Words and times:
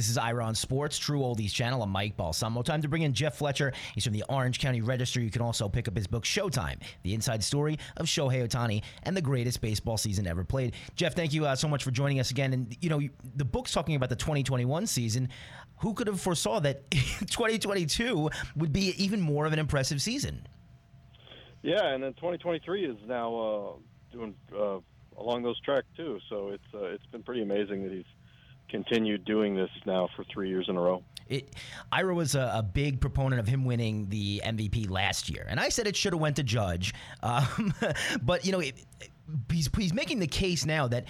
This 0.00 0.08
is 0.08 0.16
Ira 0.16 0.46
On 0.46 0.54
Sports, 0.54 0.96
True 0.96 1.20
Oldies 1.20 1.52
Channel. 1.52 1.82
I'm 1.82 1.90
Mike 1.90 2.16
Balsamo. 2.16 2.62
Time 2.62 2.80
to 2.80 2.88
bring 2.88 3.02
in 3.02 3.12
Jeff 3.12 3.36
Fletcher. 3.36 3.70
He's 3.94 4.02
from 4.02 4.14
the 4.14 4.24
Orange 4.30 4.58
County 4.58 4.80
Register. 4.80 5.20
You 5.20 5.30
can 5.30 5.42
also 5.42 5.68
pick 5.68 5.88
up 5.88 5.94
his 5.94 6.06
book, 6.06 6.24
Showtime, 6.24 6.80
the 7.02 7.12
inside 7.12 7.44
story 7.44 7.78
of 7.98 8.06
Shohei 8.06 8.48
Ohtani 8.48 8.82
and 9.02 9.14
the 9.14 9.20
greatest 9.20 9.60
baseball 9.60 9.98
season 9.98 10.26
ever 10.26 10.42
played. 10.42 10.74
Jeff, 10.94 11.14
thank 11.14 11.34
you 11.34 11.44
uh, 11.44 11.54
so 11.54 11.68
much 11.68 11.84
for 11.84 11.90
joining 11.90 12.18
us 12.18 12.30
again. 12.30 12.54
And, 12.54 12.74
you 12.80 12.88
know, 12.88 13.02
the 13.36 13.44
book's 13.44 13.72
talking 13.72 13.94
about 13.94 14.08
the 14.08 14.16
2021 14.16 14.86
season. 14.86 15.28
Who 15.80 15.92
could 15.92 16.06
have 16.06 16.18
foresaw 16.18 16.60
that 16.60 16.90
2022 16.90 18.30
would 18.56 18.72
be 18.72 18.94
even 18.96 19.20
more 19.20 19.44
of 19.44 19.52
an 19.52 19.58
impressive 19.58 20.00
season? 20.00 20.48
Yeah, 21.60 21.92
and 21.92 22.02
then 22.02 22.14
2023 22.14 22.86
is 22.86 22.96
now 23.06 23.36
uh, 23.36 23.72
doing 24.10 24.34
uh, 24.58 24.78
along 25.18 25.42
those 25.42 25.60
tracks 25.60 25.88
too. 25.94 26.18
So 26.30 26.48
it's 26.48 26.64
uh, 26.72 26.84
it's 26.84 27.04
been 27.12 27.22
pretty 27.22 27.42
amazing 27.42 27.82
that 27.82 27.92
he's 27.92 28.06
continued 28.70 29.24
doing 29.24 29.54
this 29.54 29.70
now 29.86 30.08
for 30.16 30.24
three 30.24 30.48
years 30.48 30.66
in 30.68 30.76
a 30.76 30.80
row. 30.80 31.02
It, 31.28 31.54
Ira 31.92 32.14
was 32.14 32.34
a, 32.34 32.52
a, 32.54 32.62
big 32.62 33.00
proponent 33.00 33.38
of 33.38 33.46
him 33.46 33.64
winning 33.64 34.08
the 34.08 34.42
MVP 34.44 34.90
last 34.90 35.30
year, 35.30 35.46
and 35.48 35.60
I 35.60 35.68
said 35.68 35.86
it 35.86 35.94
should 35.94 36.12
have 36.12 36.20
went 36.20 36.36
to 36.36 36.42
Judge. 36.42 36.92
Um, 37.22 37.72
but 38.22 38.44
you 38.44 38.52
know, 38.52 38.60
it, 38.60 38.74
he's 39.50 39.70
he's 39.76 39.94
making 39.94 40.18
the 40.18 40.26
case 40.26 40.66
now 40.66 40.88
that 40.88 41.04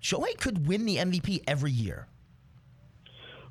Shohei 0.00 0.38
could 0.38 0.68
win 0.68 0.86
the 0.86 0.98
MVP 0.98 1.42
every 1.48 1.72
year. 1.72 2.06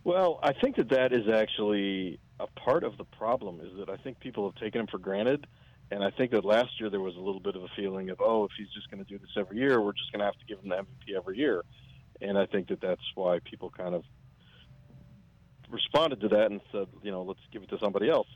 Well, 0.06 0.40
I 0.42 0.54
think 0.54 0.78
that 0.78 0.90
that 0.90 1.12
is 1.12 1.28
actually 1.28 2.20
a 2.40 2.48
part 2.48 2.84
of 2.84 2.98
the 2.98 3.06
problem. 3.06 3.60
Is 3.60 3.78
that 3.80 3.90
I 3.90 3.98
think 3.98 4.20
people 4.20 4.50
have 4.50 4.56
taken 4.62 4.82
him 4.82 4.88
for 4.88 5.00
granted 5.00 5.48
and 5.92 6.04
I 6.04 6.10
think 6.12 6.32
that 6.32 6.44
last 6.44 6.80
year 6.80 6.90
there 6.90 7.00
was 7.00 7.16
a 7.16 7.20
little 7.20 7.40
bit 7.40 7.56
of 7.56 7.64
a 7.64 7.68
feeling 7.76 8.10
of, 8.10 8.20
oh, 8.20 8.46
if 8.46 8.52
he's 8.58 8.70
just 8.74 8.90
going 8.90 9.04
to 9.04 9.10
do 9.10 9.20
this 9.20 9.30
every 9.38 9.58
year, 9.58 9.82
we're 9.82 9.94
just 9.94 10.12
going 10.12 10.20
to 10.20 10.26
have 10.26 10.38
to 10.40 10.46
give 10.48 10.60
him 10.60 10.70
the 10.70 10.76
MVP 10.78 11.16
every 11.16 11.38
year. 11.38 11.64
And 12.22 12.38
I 12.38 12.46
think 12.46 12.68
that 12.70 12.82
that's 12.82 13.02
why 13.16 13.40
people 13.44 13.70
kind 13.70 13.96
of 13.96 14.04
responded 15.70 16.22
to 16.22 16.30
that 16.30 16.52
and 16.52 16.62
said, 16.72 16.88
you 17.04 17.12
know, 17.12 17.24
let's 17.24 17.40
give 17.52 17.64
it 17.64 17.70
to 17.70 17.80
somebody 17.80 18.10
else. 18.10 18.28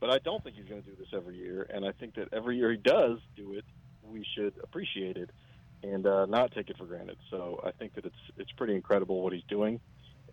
But 0.00 0.10
I 0.10 0.18
don't 0.18 0.42
think 0.42 0.56
he's 0.56 0.66
going 0.66 0.82
to 0.82 0.88
do 0.88 0.96
this 0.96 1.08
every 1.14 1.36
year. 1.36 1.66
And 1.72 1.84
I 1.84 1.92
think 1.92 2.14
that 2.16 2.28
every 2.32 2.56
year 2.56 2.70
he 2.70 2.76
does 2.76 3.18
do 3.36 3.54
it, 3.54 3.64
we 4.02 4.26
should 4.34 4.54
appreciate 4.62 5.16
it 5.16 5.30
and 5.82 6.06
uh, 6.06 6.26
not 6.26 6.52
take 6.52 6.70
it 6.70 6.76
for 6.76 6.86
granted. 6.86 7.16
So 7.30 7.60
I 7.64 7.70
think 7.72 7.94
that 7.94 8.04
it's 8.04 8.16
it's 8.36 8.52
pretty 8.52 8.74
incredible 8.74 9.22
what 9.22 9.32
he's 9.32 9.44
doing. 9.48 9.80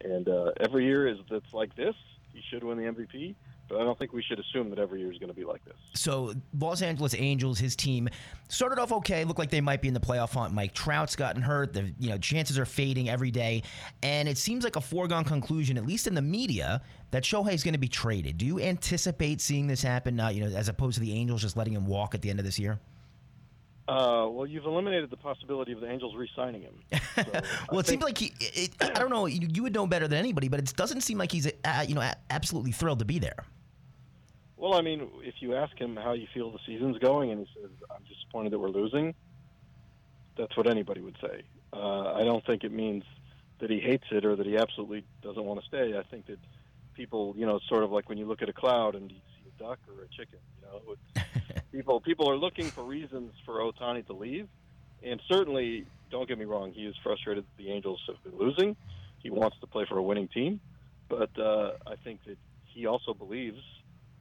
And 0.01 0.27
uh, 0.27 0.51
every 0.59 0.85
year 0.85 1.07
is 1.07 1.17
that's 1.29 1.53
like 1.53 1.75
this, 1.75 1.95
he 2.33 2.41
should 2.49 2.63
win 2.63 2.77
the 2.77 2.83
MVP 2.83 3.35
but 3.69 3.79
I 3.79 3.83
don't 3.83 3.97
think 3.97 4.13
we 4.13 4.21
should 4.21 4.39
assume 4.39 4.69
that 4.69 4.79
every 4.79 4.99
year 4.99 5.11
is 5.11 5.17
going 5.17 5.29
to 5.29 5.35
be 5.35 5.45
like 5.45 5.63
this. 5.65 5.75
So, 5.93 6.33
Los 6.59 6.81
Angeles 6.81 7.15
Angels, 7.17 7.59
his 7.59 7.75
team 7.75 8.09
started 8.49 8.79
off 8.79 8.91
okay, 8.91 9.23
looked 9.23 9.39
like 9.39 9.49
they 9.49 9.61
might 9.61 9.81
be 9.81 9.87
in 9.87 9.93
the 9.93 9.99
playoff 9.99 10.33
hunt. 10.33 10.53
Mike 10.53 10.73
Trout's 10.73 11.15
gotten 11.15 11.41
hurt. 11.41 11.73
The 11.73 11.93
you 11.99 12.09
know 12.09 12.17
chances 12.17 12.59
are 12.59 12.65
fading 12.65 13.09
every 13.09 13.31
day, 13.31 13.63
and 14.03 14.27
it 14.27 14.37
seems 14.37 14.63
like 14.63 14.75
a 14.75 14.81
foregone 14.81 15.23
conclusion, 15.23 15.77
at 15.77 15.85
least 15.85 16.07
in 16.07 16.15
the 16.15 16.21
media, 16.21 16.81
that 17.11 17.23
Shohei 17.23 17.53
is 17.53 17.63
going 17.63 17.73
to 17.73 17.79
be 17.79 17.87
traded. 17.87 18.37
Do 18.37 18.45
you 18.45 18.59
anticipate 18.59 19.41
seeing 19.41 19.67
this 19.67 19.81
happen? 19.81 20.19
Uh, 20.19 20.29
you 20.29 20.43
know, 20.43 20.55
as 20.55 20.69
opposed 20.69 20.95
to 20.95 21.01
the 21.01 21.13
Angels 21.13 21.41
just 21.41 21.57
letting 21.57 21.73
him 21.73 21.85
walk 21.85 22.13
at 22.13 22.21
the 22.21 22.29
end 22.29 22.39
of 22.39 22.45
this 22.45 22.59
year. 22.59 22.79
Uh, 23.87 24.27
well, 24.29 24.45
you've 24.45 24.65
eliminated 24.65 25.09
the 25.09 25.17
possibility 25.17 25.71
of 25.71 25.81
the 25.81 25.89
Angels 25.89 26.15
re-signing 26.15 26.61
him. 26.61 26.75
So 27.13 27.41
well, 27.69 27.79
it 27.81 27.87
seems 27.87 28.03
like 28.03 28.17
he. 28.17 28.33
It, 28.39 28.73
I 28.79 28.87
don't 28.87 29.09
know. 29.09 29.25
You, 29.25 29.45
you, 29.53 29.63
would 29.63 29.73
know 29.73 29.85
better 29.85 30.07
than 30.07 30.17
anybody, 30.17 30.47
but 30.47 30.61
it 30.61 30.73
doesn't 30.77 31.01
seem 31.01 31.17
like 31.17 31.29
he's, 31.29 31.45
uh, 31.65 31.85
you 31.85 31.93
know, 31.93 32.09
absolutely 32.29 32.71
thrilled 32.71 32.99
to 32.99 33.05
be 33.05 33.19
there. 33.19 33.45
Well, 34.55 34.75
I 34.75 34.81
mean, 34.81 35.09
if 35.21 35.35
you 35.39 35.53
ask 35.53 35.77
him 35.77 35.97
how 35.97 36.13
you 36.13 36.25
feel 36.33 36.51
the 36.51 36.59
season's 36.65 36.97
going, 36.99 37.31
and 37.31 37.45
he 37.45 37.47
says, 37.53 37.69
"I'm 37.93 38.03
disappointed 38.07 38.53
that 38.53 38.59
we're 38.59 38.69
losing," 38.69 39.13
that's 40.37 40.55
what 40.55 40.67
anybody 40.67 41.01
would 41.01 41.17
say. 41.21 41.43
Uh, 41.73 42.13
I 42.13 42.23
don't 42.23 42.45
think 42.45 42.63
it 42.63 42.71
means 42.71 43.03
that 43.59 43.69
he 43.69 43.79
hates 43.79 44.05
it 44.11 44.25
or 44.25 44.35
that 44.35 44.45
he 44.45 44.57
absolutely 44.57 45.03
doesn't 45.21 45.43
want 45.43 45.59
to 45.59 45.65
stay. 45.67 45.97
I 45.97 46.03
think 46.03 46.27
that 46.27 46.39
people, 46.93 47.33
you 47.37 47.45
know, 47.45 47.57
it's 47.57 47.67
sort 47.67 47.83
of 47.83 47.91
like 47.91 48.09
when 48.09 48.17
you 48.17 48.25
look 48.25 48.41
at 48.41 48.49
a 48.49 48.53
cloud 48.53 48.95
and 48.95 49.11
you 49.11 49.17
see 49.17 49.49
a 49.49 49.63
duck 49.63 49.79
or 49.87 50.03
a 50.03 50.07
chicken. 50.07 50.39
You 50.59 50.67
know, 50.67 51.23
people 51.71 52.01
people 52.01 52.29
are 52.29 52.37
looking 52.37 52.65
for 52.65 52.83
reasons 52.83 53.33
for 53.45 53.59
Ohtani 53.59 54.05
to 54.07 54.13
leave, 54.13 54.47
and 55.03 55.21
certainly, 55.27 55.85
don't 56.09 56.27
get 56.27 56.37
me 56.37 56.45
wrong, 56.45 56.71
he 56.73 56.85
is 56.85 56.95
frustrated 57.03 57.43
that 57.45 57.63
the 57.63 57.71
Angels 57.71 58.01
have 58.07 58.23
been 58.23 58.37
losing. 58.37 58.75
He 59.23 59.29
wants 59.29 59.57
to 59.61 59.67
play 59.67 59.85
for 59.87 59.97
a 59.97 60.03
winning 60.03 60.27
team, 60.27 60.59
but 61.09 61.29
uh, 61.39 61.71
I 61.87 61.95
think 62.03 62.23
that 62.25 62.37
he 62.65 62.85
also 62.85 63.13
believes 63.13 63.59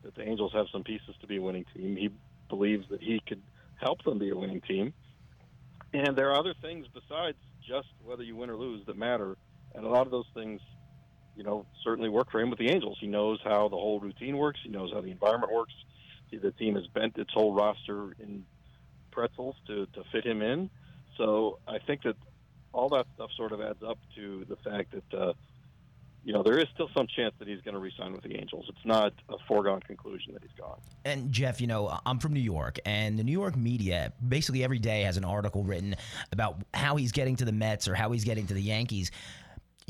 that 0.02 0.14
the 0.14 0.22
Angels 0.22 0.52
have 0.52 0.66
some 0.72 0.82
pieces 0.82 1.14
to 1.20 1.26
be 1.26 1.36
a 1.36 1.42
winning 1.42 1.64
team. 1.74 1.96
He 1.96 2.10
believes 2.48 2.88
that 2.90 3.02
he 3.02 3.20
could 3.26 3.42
help 3.76 4.02
them 4.04 4.18
be 4.18 4.30
a 4.30 4.36
winning 4.36 4.60
team. 4.60 4.92
And 5.92 6.16
there 6.16 6.30
are 6.30 6.38
other 6.38 6.54
things 6.60 6.86
besides 6.92 7.36
just 7.66 7.88
whether 8.04 8.22
you 8.22 8.36
win 8.36 8.50
or 8.50 8.56
lose 8.56 8.84
that 8.86 8.96
matter. 8.96 9.36
And 9.74 9.84
a 9.84 9.88
lot 9.88 10.06
of 10.06 10.10
those 10.10 10.26
things, 10.34 10.60
you 11.36 11.44
know, 11.44 11.66
certainly 11.84 12.08
work 12.08 12.30
for 12.30 12.40
him 12.40 12.50
with 12.50 12.58
the 12.58 12.70
Angels. 12.70 12.98
He 13.00 13.06
knows 13.06 13.38
how 13.44 13.68
the 13.68 13.76
whole 13.76 14.00
routine 14.00 14.36
works. 14.36 14.60
He 14.62 14.70
knows 14.70 14.92
how 14.92 15.00
the 15.00 15.10
environment 15.10 15.52
works. 15.52 15.72
The 16.38 16.52
team 16.52 16.74
has 16.76 16.86
bent 16.88 17.18
its 17.18 17.32
whole 17.32 17.52
roster 17.52 18.14
in 18.20 18.44
pretzels 19.10 19.56
to, 19.66 19.86
to 19.86 20.04
fit 20.12 20.24
him 20.24 20.42
in. 20.42 20.70
So 21.16 21.58
I 21.66 21.78
think 21.78 22.02
that 22.02 22.16
all 22.72 22.88
that 22.90 23.06
stuff 23.14 23.30
sort 23.36 23.52
of 23.52 23.60
adds 23.60 23.82
up 23.82 23.98
to 24.16 24.46
the 24.48 24.56
fact 24.56 24.92
that 24.92 25.18
uh, 25.18 25.32
you 26.24 26.34
know, 26.34 26.42
there 26.42 26.58
is 26.58 26.66
still 26.74 26.90
some 26.94 27.06
chance 27.06 27.34
that 27.38 27.48
he's 27.48 27.60
going 27.62 27.74
to 27.74 27.80
resign 27.80 28.12
with 28.12 28.22
the 28.22 28.36
Angels. 28.36 28.66
It's 28.68 28.84
not 28.84 29.14
a 29.28 29.36
foregone 29.48 29.80
conclusion 29.80 30.34
that 30.34 30.42
he's 30.42 30.52
gone. 30.58 30.78
And 31.04 31.32
Jeff, 31.32 31.60
you 31.60 31.66
know, 31.66 31.98
I'm 32.04 32.18
from 32.18 32.34
New 32.34 32.40
York, 32.40 32.78
and 32.84 33.18
the 33.18 33.24
New 33.24 33.32
York 33.32 33.56
media 33.56 34.12
basically 34.26 34.62
every 34.62 34.78
day 34.78 35.02
has 35.02 35.16
an 35.16 35.24
article 35.24 35.64
written 35.64 35.96
about 36.30 36.62
how 36.74 36.96
he's 36.96 37.12
getting 37.12 37.36
to 37.36 37.44
the 37.44 37.52
Mets 37.52 37.88
or 37.88 37.94
how 37.94 38.12
he's 38.12 38.24
getting 38.24 38.46
to 38.48 38.54
the 38.54 38.62
Yankees. 38.62 39.10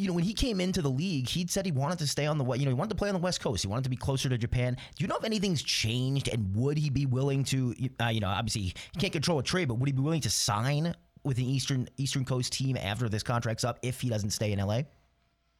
You 0.00 0.09
know, 0.09 0.15
when 0.15 0.25
he 0.25 0.33
came 0.33 0.61
into 0.61 0.81
the 0.81 0.88
league, 0.88 1.28
he'd 1.28 1.50
said 1.50 1.66
he 1.66 1.72
wanted 1.72 1.99
to 1.99 2.06
stay 2.06 2.25
on 2.25 2.38
the 2.38 2.44
you 2.55 2.65
know 2.65 2.71
he 2.71 2.75
wanted 2.75 2.91
to 2.91 2.97
play 2.97 3.11
on 3.11 3.15
the 3.15 3.21
West 3.21 3.43
Coast. 3.43 3.62
He 3.62 3.69
wanted 3.69 3.84
to 3.84 3.91
be 3.91 3.97
closer 3.97 4.31
to 4.31 4.38
Japan. 4.38 4.78
Do 4.97 5.05
you 5.05 5.09
know 5.09 5.16
if 5.16 5.25
anything's 5.25 5.62
changed, 5.62 6.28
and 6.28 6.56
would 6.56 6.78
he 6.78 6.88
be 6.88 7.05
willing 7.05 7.44
to? 7.44 7.75
Uh, 8.00 8.06
you 8.06 8.21
know, 8.21 8.28
obviously 8.28 8.62
he 8.62 8.99
can't 8.99 9.12
control 9.12 9.38
a 9.38 9.43
trade, 9.43 9.69
but 9.69 9.75
would 9.75 9.88
he 9.88 9.93
be 9.93 10.00
willing 10.00 10.22
to 10.22 10.31
sign 10.31 10.94
with 11.22 11.37
an 11.37 11.44
Eastern 11.44 11.87
Eastern 11.99 12.25
Coast 12.25 12.55
team 12.55 12.78
after 12.78 13.11
this 13.11 13.22
contract's 13.22 13.62
up 13.62 13.78
if 13.83 14.00
he 14.00 14.09
doesn't 14.09 14.31
stay 14.31 14.53
in 14.53 14.59
LA? 14.59 14.83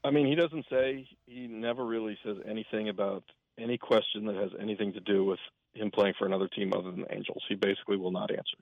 I 0.05 0.11
mean, 0.11 0.27
he 0.27 0.35
doesn't 0.35 0.65
say. 0.71 1.07
He 1.27 1.47
never 1.47 1.85
really 1.85 2.17
says 2.25 2.39
anything 2.49 2.89
about 2.89 3.25
any 3.59 3.77
question 3.77 4.25
that 4.25 4.37
has 4.37 4.53
anything 4.59 4.95
to 4.95 5.01
do 5.01 5.25
with 5.27 5.39
him 5.75 5.91
playing 5.91 6.15
for 6.19 6.27
another 6.27 6.49
team 6.49 6.73
other 6.73 6.91
than 6.91 7.03
the 7.03 7.15
Angels. 7.15 7.43
He 7.47 7.57
basically 7.57 7.99
will 7.99 8.11
not 8.11 8.31
answer. 8.31 8.57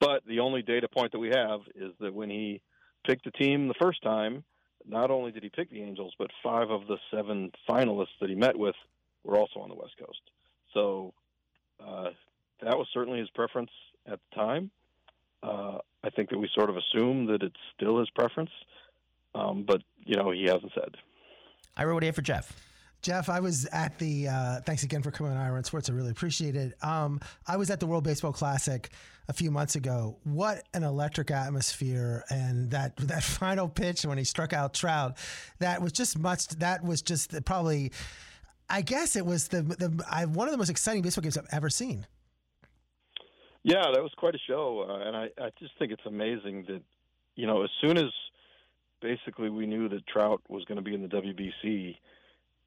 But 0.00 0.22
the 0.26 0.40
only 0.40 0.60
data 0.60 0.86
point 0.86 1.12
that 1.12 1.18
we 1.18 1.30
have 1.30 1.60
is 1.74 1.92
that 2.00 2.12
when 2.12 2.28
he 2.28 2.60
picked 3.06 3.24
the 3.24 3.30
team 3.30 3.68
the 3.68 3.74
first 3.80 4.02
time, 4.02 4.44
not 4.86 5.10
only 5.10 5.32
did 5.32 5.42
he 5.42 5.48
pick 5.48 5.70
the 5.70 5.82
Angels, 5.82 6.14
but 6.18 6.30
five 6.42 6.70
of 6.70 6.86
the 6.86 6.98
seven 7.10 7.52
finalists 7.68 8.18
that 8.20 8.28
he 8.28 8.34
met 8.34 8.56
with 8.58 8.76
were 9.22 9.36
also 9.36 9.60
on 9.60 9.68
the 9.68 9.74
West 9.74 9.94
Coast. 9.98 10.20
So 10.72 11.14
uh, 11.84 12.10
that 12.62 12.76
was 12.76 12.86
certainly 12.92 13.20
his 13.20 13.30
preference 13.30 13.70
at 14.06 14.18
the 14.30 14.36
time. 14.36 14.70
Uh, 15.42 15.78
I 16.02 16.10
think 16.10 16.30
that 16.30 16.38
we 16.38 16.48
sort 16.54 16.70
of 16.70 16.76
assume 16.76 17.26
that 17.26 17.42
it's 17.42 17.60
still 17.76 17.98
his 17.98 18.10
preference. 18.10 18.50
Um, 19.34 19.64
but 19.66 19.82
you 20.04 20.16
know, 20.16 20.30
he 20.30 20.44
hasn't 20.44 20.72
said. 20.74 20.96
I 21.76 21.84
wrote 21.84 22.02
here 22.02 22.12
for 22.12 22.22
Jeff. 22.22 22.52
Jeff, 23.04 23.28
I 23.28 23.38
was 23.38 23.66
at 23.66 23.98
the. 23.98 24.28
Uh, 24.28 24.60
thanks 24.62 24.82
again 24.82 25.02
for 25.02 25.10
coming 25.10 25.30
on 25.30 25.38
Ira 25.38 25.58
on 25.58 25.64
Sports. 25.64 25.90
I 25.90 25.92
really 25.92 26.10
appreciate 26.10 26.56
it. 26.56 26.72
Um, 26.82 27.20
I 27.46 27.58
was 27.58 27.70
at 27.70 27.78
the 27.78 27.86
World 27.86 28.02
Baseball 28.02 28.32
Classic 28.32 28.88
a 29.28 29.34
few 29.34 29.50
months 29.50 29.76
ago. 29.76 30.16
What 30.24 30.62
an 30.72 30.84
electric 30.84 31.30
atmosphere! 31.30 32.24
And 32.30 32.70
that 32.70 32.96
that 33.08 33.22
final 33.22 33.68
pitch 33.68 34.06
when 34.06 34.16
he 34.16 34.24
struck 34.24 34.54
out 34.54 34.72
Trout, 34.72 35.18
that 35.58 35.82
was 35.82 35.92
just 35.92 36.18
much. 36.18 36.48
That 36.48 36.82
was 36.82 37.02
just 37.02 37.44
probably. 37.44 37.92
I 38.70 38.80
guess 38.80 39.16
it 39.16 39.26
was 39.26 39.48
the 39.48 39.60
the 39.60 40.02
I, 40.10 40.24
one 40.24 40.48
of 40.48 40.52
the 40.52 40.58
most 40.58 40.70
exciting 40.70 41.02
baseball 41.02 41.22
games 41.22 41.36
I've 41.36 41.46
ever 41.52 41.68
seen. 41.68 42.06
Yeah, 43.64 43.82
that 43.92 44.02
was 44.02 44.12
quite 44.16 44.34
a 44.34 44.40
show, 44.46 44.86
uh, 44.88 45.06
and 45.06 45.14
I, 45.14 45.28
I 45.38 45.50
just 45.58 45.72
think 45.78 45.92
it's 45.92 46.06
amazing 46.06 46.64
that 46.68 46.80
you 47.36 47.46
know 47.46 47.64
as 47.64 47.70
soon 47.82 47.98
as 47.98 48.10
basically 49.02 49.50
we 49.50 49.66
knew 49.66 49.90
that 49.90 50.06
Trout 50.06 50.40
was 50.48 50.64
going 50.64 50.76
to 50.76 50.82
be 50.82 50.94
in 50.94 51.02
the 51.02 51.08
WBC, 51.08 51.98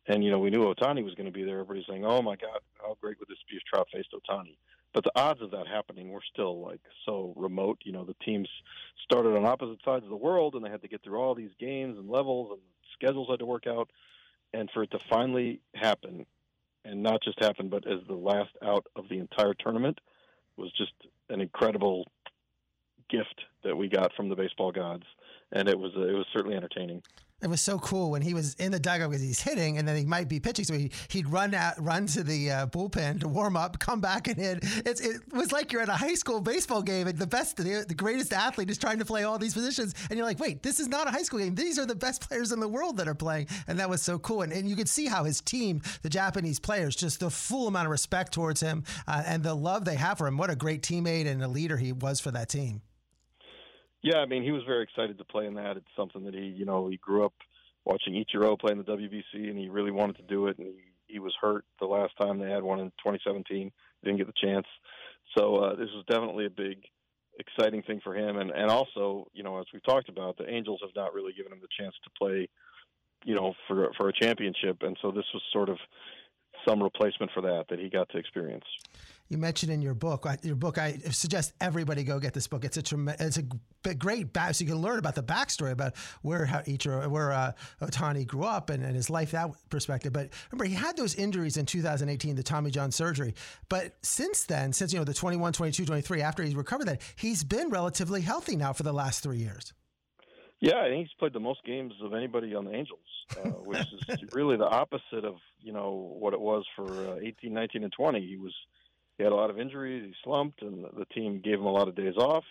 and 0.07 0.23
you 0.23 0.31
know 0.31 0.39
we 0.39 0.49
knew 0.49 0.63
Ohtani 0.73 1.03
was 1.03 1.15
going 1.15 1.25
to 1.25 1.31
be 1.31 1.43
there. 1.43 1.59
Everybody's 1.59 1.85
saying, 1.87 2.05
"Oh 2.05 2.21
my 2.21 2.35
God, 2.35 2.59
how 2.79 2.97
great 3.01 3.19
would 3.19 3.29
this 3.29 3.37
be 3.49 3.57
if 3.57 3.63
Trout 3.63 3.87
faced 3.93 4.13
Ohtani?" 4.13 4.57
But 4.93 5.03
the 5.03 5.11
odds 5.15 5.41
of 5.41 5.51
that 5.51 5.67
happening 5.67 6.09
were 6.09 6.21
still 6.33 6.61
like 6.61 6.81
so 7.05 7.33
remote. 7.35 7.79
You 7.83 7.91
know, 7.91 8.05
the 8.05 8.15
teams 8.25 8.49
started 9.03 9.35
on 9.35 9.45
opposite 9.45 9.83
sides 9.83 10.03
of 10.03 10.09
the 10.09 10.15
world, 10.15 10.55
and 10.55 10.63
they 10.63 10.69
had 10.69 10.81
to 10.81 10.87
get 10.87 11.03
through 11.03 11.19
all 11.19 11.35
these 11.35 11.51
games 11.59 11.97
and 11.97 12.09
levels, 12.09 12.51
and 12.51 12.61
schedules 12.93 13.27
had 13.29 13.39
to 13.39 13.45
work 13.45 13.67
out. 13.67 13.89
And 14.53 14.69
for 14.73 14.83
it 14.83 14.91
to 14.91 14.99
finally 15.09 15.59
happen, 15.75 16.25
and 16.85 17.03
not 17.03 17.21
just 17.21 17.39
happen, 17.43 17.67
but 17.67 17.85
as 17.85 17.99
the 18.07 18.15
last 18.15 18.51
out 18.63 18.87
of 18.95 19.09
the 19.09 19.19
entire 19.19 19.53
tournament, 19.53 19.99
was 20.55 20.71
just 20.71 20.93
an 21.29 21.41
incredible 21.41 22.07
gift 23.09 23.41
that 23.63 23.75
we 23.75 23.89
got 23.89 24.13
from 24.15 24.29
the 24.29 24.35
baseball 24.35 24.71
gods 24.71 25.03
and 25.51 25.69
it 25.69 25.77
was 25.77 25.91
it 25.95 26.15
was 26.15 26.25
certainly 26.33 26.55
entertaining. 26.55 27.01
It 27.39 27.51
was 27.51 27.61
so 27.61 27.77
cool 27.77 28.09
when 28.09 28.23
he 28.23 28.33
was 28.33 28.55
in 28.55 28.71
the 28.71 28.79
dugout 28.79 29.11
because 29.11 29.21
he's 29.21 29.39
hitting 29.39 29.77
and 29.77 29.87
then 29.87 29.95
he 29.95 30.05
might 30.05 30.27
be 30.27 30.39
pitching. 30.39 30.65
So 30.65 30.73
he, 30.73 30.91
he'd 31.09 31.29
run 31.29 31.53
out, 31.53 31.75
run 31.77 32.07
to 32.07 32.23
the 32.23 32.49
uh, 32.49 32.65
bullpen 32.65 33.19
to 33.19 33.27
warm 33.27 33.55
up, 33.55 33.77
come 33.77 34.01
back 34.01 34.27
and 34.27 34.37
hit. 34.37 34.59
It's, 34.87 35.01
it 35.01 35.21
was 35.31 35.51
like 35.51 35.71
you're 35.71 35.83
at 35.83 35.89
a 35.89 35.93
high 35.93 36.15
school 36.15 36.41
baseball 36.41 36.81
game 36.81 37.05
and 37.05 37.15
the 37.15 37.27
best, 37.27 37.57
the, 37.57 37.85
the 37.87 37.93
greatest 37.93 38.33
athlete 38.33 38.71
is 38.71 38.79
trying 38.79 38.97
to 38.97 39.05
play 39.05 39.23
all 39.23 39.37
these 39.37 39.53
positions. 39.53 39.93
And 40.09 40.17
you're 40.17 40.25
like, 40.25 40.39
wait, 40.39 40.63
this 40.63 40.79
is 40.79 40.87
not 40.87 41.07
a 41.07 41.11
high 41.11 41.21
school 41.21 41.37
game. 41.39 41.53
These 41.53 41.77
are 41.77 41.85
the 41.85 41.95
best 41.95 42.27
players 42.27 42.51
in 42.51 42.59
the 42.59 42.67
world 42.67 42.97
that 42.97 43.07
are 43.07 43.15
playing. 43.15 43.49
And 43.67 43.79
that 43.79 43.87
was 43.87 44.01
so 44.01 44.17
cool. 44.17 44.41
And, 44.41 44.51
and 44.51 44.67
you 44.67 44.75
could 44.75 44.89
see 44.89 45.05
how 45.05 45.23
his 45.23 45.39
team, 45.39 45.83
the 46.01 46.09
Japanese 46.09 46.59
players, 46.59 46.95
just 46.95 47.19
the 47.19 47.29
full 47.29 47.67
amount 47.67 47.85
of 47.85 47.91
respect 47.91 48.33
towards 48.33 48.61
him 48.61 48.83
uh, 49.07 49.21
and 49.27 49.43
the 49.43 49.53
love 49.53 49.85
they 49.85 49.95
have 49.95 50.17
for 50.17 50.25
him. 50.25 50.37
What 50.37 50.49
a 50.49 50.55
great 50.55 50.81
teammate 50.81 51.27
and 51.27 51.43
a 51.43 51.47
leader 51.47 51.77
he 51.77 51.91
was 51.91 52.19
for 52.19 52.31
that 52.31 52.49
team. 52.49 52.81
Yeah, 54.07 54.19
I 54.19 54.25
mean, 54.25 54.41
he 54.41 54.53
was 54.53 54.63
very 54.63 54.83
excited 54.83 55.17
to 55.17 55.25
play 55.25 55.47
in 55.47 55.55
that. 55.55 55.75
It's 55.75 55.95
something 55.97 56.23
that 56.23 56.33
he, 56.33 56.45
you 56.45 56.63
know, 56.63 56.87
he 56.87 56.95
grew 56.95 57.25
up 57.25 57.33
watching 57.83 58.13
Ichiro 58.13 58.57
play 58.57 58.71
in 58.71 58.77
the 58.77 58.85
WBC, 58.85 59.49
and 59.49 59.57
he 59.57 59.67
really 59.67 59.91
wanted 59.91 60.15
to 60.15 60.21
do 60.21 60.47
it. 60.47 60.57
And 60.57 60.67
he, 60.67 61.13
he 61.15 61.19
was 61.19 61.33
hurt 61.41 61.65
the 61.81 61.87
last 61.87 62.13
time 62.17 62.39
they 62.39 62.49
had 62.49 62.63
one 62.63 62.79
in 62.79 62.87
2017. 63.03 63.69
Didn't 64.05 64.17
get 64.17 64.27
the 64.27 64.33
chance. 64.41 64.65
So 65.37 65.57
uh, 65.57 65.75
this 65.75 65.89
was 65.93 66.05
definitely 66.07 66.45
a 66.45 66.49
big, 66.49 66.83
exciting 67.37 67.83
thing 67.83 67.99
for 68.01 68.15
him. 68.15 68.37
And 68.37 68.49
and 68.51 68.71
also, 68.71 69.27
you 69.33 69.43
know, 69.43 69.59
as 69.59 69.65
we've 69.73 69.83
talked 69.83 70.07
about, 70.07 70.37
the 70.37 70.49
Angels 70.49 70.79
have 70.83 70.95
not 70.95 71.13
really 71.13 71.33
given 71.33 71.51
him 71.51 71.59
the 71.59 71.67
chance 71.77 71.95
to 72.05 72.09
play, 72.17 72.47
you 73.25 73.35
know, 73.35 73.55
for 73.67 73.91
for 73.97 74.07
a 74.07 74.13
championship. 74.13 74.83
And 74.83 74.97
so 75.01 75.11
this 75.11 75.25
was 75.33 75.43
sort 75.51 75.67
of 75.67 75.79
some 76.65 76.81
replacement 76.81 77.33
for 77.33 77.41
that 77.41 77.65
that 77.69 77.79
he 77.79 77.89
got 77.89 78.07
to 78.11 78.17
experience 78.17 78.63
you 79.29 79.37
mentioned 79.37 79.71
in 79.71 79.81
your 79.81 79.93
book, 79.93 80.25
your 80.43 80.55
book, 80.55 80.77
I 80.77 80.97
suggest 81.11 81.53
everybody 81.59 82.03
go 82.03 82.19
get 82.19 82.33
this 82.33 82.47
book. 82.47 82.63
It's 82.63 82.77
a 82.77 83.15
it's 83.19 83.37
a 83.37 83.93
great 83.93 84.33
back, 84.33 84.55
so 84.55 84.63
you 84.63 84.71
can 84.71 84.81
learn 84.81 84.99
about 84.99 85.15
the 85.15 85.23
backstory 85.23 85.71
about 85.71 85.95
where 86.21 86.45
how 86.45 86.59
Ichiro, 86.59 87.07
where 87.07 87.31
uh, 87.31 87.51
Ohtani 87.81 88.25
grew 88.25 88.43
up 88.43 88.69
and, 88.69 88.83
and 88.83 88.95
his 88.95 89.09
life 89.09 89.31
that 89.31 89.51
perspective. 89.69 90.13
But 90.13 90.29
remember, 90.51 90.65
he 90.65 90.75
had 90.75 90.95
those 90.97 91.15
injuries 91.15 91.57
in 91.57 91.65
2018, 91.65 92.35
the 92.35 92.43
Tommy 92.43 92.71
John 92.71 92.91
surgery. 92.91 93.33
But 93.69 93.93
since 94.01 94.43
then, 94.43 94.73
since 94.73 94.93
you 94.93 94.99
know 94.99 95.05
the 95.05 95.13
21, 95.13 95.53
22, 95.53 95.85
23, 95.85 96.21
after 96.21 96.43
he's 96.43 96.55
recovered 96.55 96.87
that, 96.87 97.01
he's 97.15 97.43
been 97.43 97.69
relatively 97.69 98.21
healthy 98.21 98.55
now 98.55 98.73
for 98.73 98.83
the 98.83 98.93
last 98.93 99.23
three 99.23 99.37
years. 99.37 99.73
Yeah, 100.59 100.79
I 100.79 100.89
think 100.89 101.07
he's 101.07 101.13
played 101.19 101.33
the 101.33 101.39
most 101.39 101.63
games 101.65 101.93
of 102.01 102.13
anybody 102.13 102.55
on 102.55 102.65
the 102.65 102.73
Angels, 102.73 102.99
uh, 103.37 103.49
which 103.49 103.79
is 103.79 104.23
really 104.33 104.57
the 104.57 104.67
opposite 104.67 105.23
of 105.23 105.35
you 105.61 105.71
know 105.73 106.15
what 106.17 106.33
it 106.33 106.39
was 106.39 106.65
for 106.75 106.85
uh, 106.85 107.19
18, 107.21 107.53
19, 107.53 107.83
and 107.83 107.93
20. 107.93 108.25
He 108.25 108.37
was 108.37 108.53
he 109.17 109.23
had 109.23 109.33
a 109.33 109.35
lot 109.35 109.49
of 109.49 109.59
injuries. 109.59 110.03
He 110.05 110.13
slumped, 110.23 110.61
and 110.61 110.85
the 110.97 111.05
team 111.05 111.41
gave 111.43 111.55
him 111.55 111.65
a 111.65 111.71
lot 111.71 111.87
of 111.87 111.95
days 111.95 112.15
off. 112.17 112.43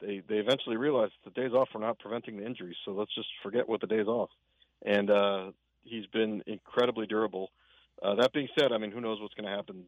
They 0.00 0.22
they 0.28 0.36
eventually 0.36 0.76
realized 0.76 1.12
the 1.24 1.30
days 1.30 1.52
off 1.52 1.68
were 1.74 1.80
not 1.80 1.98
preventing 1.98 2.38
the 2.38 2.46
injuries, 2.46 2.76
so 2.84 2.92
let's 2.92 3.14
just 3.14 3.28
forget 3.42 3.68
what 3.68 3.80
the 3.80 3.86
days 3.86 4.06
off. 4.06 4.30
And 4.84 5.10
uh, 5.10 5.50
he's 5.84 6.06
been 6.06 6.42
incredibly 6.46 7.06
durable. 7.06 7.50
Uh, 8.02 8.14
that 8.14 8.32
being 8.32 8.48
said, 8.58 8.72
I 8.72 8.78
mean, 8.78 8.90
who 8.92 9.00
knows 9.00 9.20
what's 9.20 9.34
going 9.34 9.48
to 9.48 9.54
happen 9.54 9.84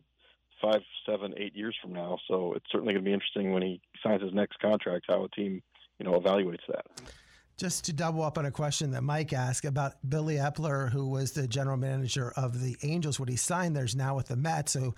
five, 0.60 0.82
seven, 1.06 1.32
eight 1.38 1.56
years 1.56 1.74
from 1.80 1.94
now? 1.94 2.18
So 2.28 2.52
it's 2.52 2.66
certainly 2.70 2.92
going 2.92 3.04
to 3.04 3.08
be 3.08 3.14
interesting 3.14 3.52
when 3.52 3.62
he 3.62 3.80
signs 4.02 4.22
his 4.22 4.34
next 4.34 4.58
contract 4.60 5.06
how 5.08 5.24
a 5.24 5.28
team, 5.30 5.62
you 5.98 6.04
know, 6.04 6.20
evaluates 6.20 6.66
that 6.68 6.84
just 7.56 7.84
to 7.84 7.92
double 7.92 8.22
up 8.22 8.38
on 8.38 8.46
a 8.46 8.50
question 8.50 8.90
that 8.92 9.02
Mike 9.02 9.32
asked 9.32 9.64
about 9.64 9.94
Billy 10.08 10.36
Eppler, 10.36 10.90
who 10.90 11.08
was 11.08 11.32
the 11.32 11.46
general 11.46 11.76
manager 11.76 12.32
of 12.36 12.60
the 12.60 12.76
Angels 12.82 13.20
when 13.20 13.28
he 13.28 13.36
signed 13.36 13.76
there's 13.76 13.94
now 13.94 14.16
with 14.16 14.28
the 14.28 14.36
Mets. 14.36 14.72
So 14.72 14.94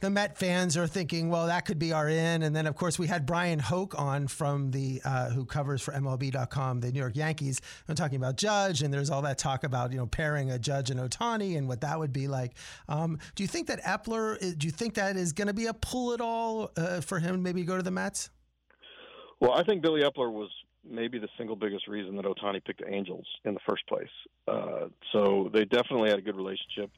the 0.00 0.10
Met 0.10 0.38
fans 0.38 0.76
are 0.76 0.86
thinking, 0.86 1.28
well, 1.28 1.46
that 1.46 1.66
could 1.66 1.78
be 1.78 1.92
our 1.92 2.08
in. 2.08 2.42
And 2.42 2.54
then, 2.54 2.66
of 2.66 2.76
course, 2.76 2.98
we 2.98 3.06
had 3.06 3.26
Bryan 3.26 3.58
Hoch 3.58 3.94
on 3.98 4.28
from 4.28 4.70
the 4.70 5.00
uh, 5.04 5.30
who 5.30 5.44
covers 5.44 5.82
for 5.82 5.92
MLB.com, 5.92 6.80
the 6.80 6.92
New 6.92 7.00
York 7.00 7.16
Yankees, 7.16 7.60
and 7.88 7.96
talking 7.96 8.16
about 8.16 8.36
Judge. 8.36 8.82
And 8.82 8.92
there's 8.92 9.10
all 9.10 9.22
that 9.22 9.38
talk 9.38 9.64
about 9.64 9.92
you 9.92 9.98
know 9.98 10.06
pairing 10.06 10.50
a 10.50 10.58
Judge 10.58 10.90
and 10.90 11.00
Ohtani 11.00 11.58
and 11.58 11.68
what 11.68 11.80
that 11.80 11.98
would 11.98 12.12
be 12.12 12.28
like. 12.28 12.54
Um, 12.88 13.18
do 13.34 13.42
you 13.42 13.48
think 13.48 13.66
that 13.66 13.82
Eppler? 13.82 14.38
Do 14.58 14.66
you 14.66 14.72
think 14.72 14.94
that 14.94 15.16
is 15.16 15.32
going 15.32 15.48
to 15.48 15.54
be 15.54 15.66
a 15.66 15.74
pull 15.74 16.12
at 16.12 16.20
all 16.20 16.70
uh, 16.76 17.00
for 17.00 17.18
him? 17.18 17.42
Maybe 17.42 17.64
go 17.64 17.76
to 17.76 17.82
the 17.82 17.90
Mets. 17.90 18.30
Well, 19.40 19.52
I 19.52 19.64
think 19.64 19.82
Billy 19.82 20.02
Eppler 20.02 20.32
was 20.32 20.50
maybe 20.88 21.18
the 21.18 21.28
single 21.36 21.56
biggest 21.56 21.88
reason 21.88 22.16
that 22.16 22.24
Ohtani 22.24 22.64
picked 22.64 22.80
the 22.80 22.92
Angels 22.92 23.26
in 23.44 23.54
the 23.54 23.60
first 23.68 23.86
place. 23.86 24.08
Uh, 24.46 24.88
so 25.12 25.50
they 25.52 25.64
definitely 25.64 26.10
had 26.10 26.18
a 26.18 26.22
good 26.22 26.36
relationship. 26.36 26.90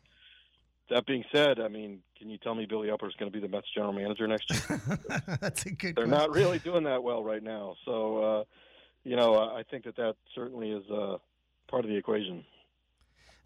That 0.91 1.07
being 1.07 1.25
said, 1.33 1.61
I 1.61 1.69
mean, 1.69 2.01
can 2.19 2.31
you 2.31 2.39
tell 2.39 2.55
me 2.55 2.65
Billy 2.65 2.89
Eppler 2.89 3.09
is 3.09 3.15
going 3.19 3.31
to 3.31 3.37
be 3.37 3.41
the 3.41 3.49
Mets 3.49 3.67
general 3.75 3.93
manager 3.93 4.27
next 4.27 4.51
year? 4.51 4.81
That's 5.41 5.67
a 5.67 5.71
good. 5.71 5.97
They're 5.97 6.07
question. 6.07 6.11
not 6.11 6.31
really 6.31 6.59
doing 6.61 6.85
that 6.85 7.03
well 7.03 7.23
right 7.23 7.43
now. 7.43 7.75
So, 7.85 8.23
uh, 8.23 8.45
you 9.05 9.17
know, 9.17 9.35
I 9.35 9.63
think 9.71 9.85
that 9.85 9.97
that 9.97 10.17
certainly 10.35 10.71
is 10.71 10.85
uh, 10.91 11.19
part 11.69 11.85
of 11.85 11.91
the 11.91 11.97
equation. 11.97 12.45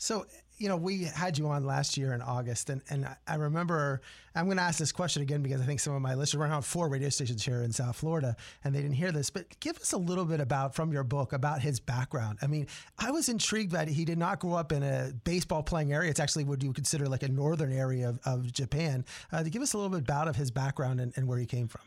So, 0.02 0.26
you 0.58 0.68
know, 0.68 0.76
we 0.76 1.04
had 1.04 1.38
you 1.38 1.46
on 1.46 1.64
last 1.64 1.96
year 1.96 2.12
in 2.12 2.22
August, 2.22 2.70
and, 2.70 2.82
and 2.90 3.06
I 3.28 3.36
remember 3.36 4.00
I'm 4.34 4.46
going 4.46 4.56
to 4.56 4.62
ask 4.64 4.80
this 4.80 4.90
question 4.90 5.22
again 5.22 5.44
because 5.44 5.60
I 5.60 5.64
think 5.64 5.78
some 5.78 5.94
of 5.94 6.02
my 6.02 6.14
listeners 6.14 6.40
run 6.40 6.50
on 6.50 6.62
four 6.62 6.88
radio 6.88 7.08
stations 7.08 7.44
here 7.44 7.62
in 7.62 7.70
South 7.70 7.94
Florida 7.94 8.34
and 8.64 8.74
they 8.74 8.82
didn't 8.82 8.96
hear 8.96 9.12
this. 9.12 9.30
But 9.30 9.60
give 9.60 9.76
us 9.76 9.92
a 9.92 9.96
little 9.96 10.24
bit 10.24 10.40
about 10.40 10.74
from 10.74 10.92
your 10.92 11.04
book 11.04 11.32
about 11.32 11.62
his 11.62 11.78
background. 11.78 12.38
I 12.42 12.48
mean, 12.48 12.66
I 12.98 13.12
was 13.12 13.28
intrigued 13.28 13.70
that 13.72 13.86
he 13.86 14.04
did 14.04 14.18
not 14.18 14.40
grow 14.40 14.54
up 14.54 14.72
in 14.72 14.82
a 14.82 15.12
baseball 15.22 15.62
playing 15.62 15.92
area. 15.92 16.10
It's 16.10 16.18
actually 16.18 16.44
what 16.44 16.64
you 16.64 16.72
consider 16.72 17.06
like 17.06 17.22
a 17.22 17.28
northern 17.28 17.72
area 17.72 18.08
of, 18.08 18.18
of 18.24 18.52
Japan. 18.52 19.04
Uh, 19.30 19.44
to 19.44 19.50
give 19.50 19.62
us 19.62 19.72
a 19.72 19.76
little 19.76 19.90
bit 19.90 20.00
about 20.00 20.26
of 20.26 20.34
his 20.34 20.50
background 20.50 21.00
and, 21.00 21.12
and 21.14 21.28
where 21.28 21.38
he 21.38 21.46
came 21.46 21.68
from. 21.68 21.82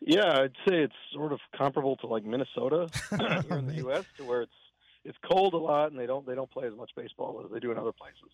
Yeah, 0.00 0.42
I'd 0.42 0.52
say 0.68 0.82
it's 0.82 0.94
sort 1.14 1.32
of 1.32 1.40
comparable 1.56 1.96
to 1.96 2.06
like 2.08 2.26
Minnesota 2.26 2.90
here 3.48 3.56
in 3.56 3.68
the 3.68 3.76
U.S. 3.76 4.04
to 4.18 4.24
where 4.24 4.42
it's 4.42 4.52
it's 5.04 5.18
cold 5.30 5.54
a 5.54 5.58
lot, 5.58 5.90
and 5.90 5.98
they 5.98 6.06
don't 6.06 6.26
they 6.26 6.34
don't 6.34 6.50
play 6.50 6.66
as 6.66 6.74
much 6.76 6.90
baseball 6.96 7.42
as 7.44 7.50
they 7.50 7.60
do 7.60 7.72
in 7.72 7.78
other 7.78 7.92
places. 7.92 8.30